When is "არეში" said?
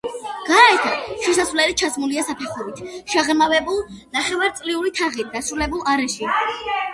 5.95-6.33